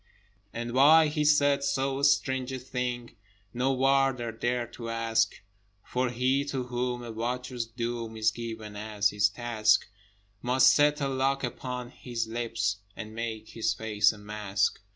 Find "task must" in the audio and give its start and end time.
9.29-10.67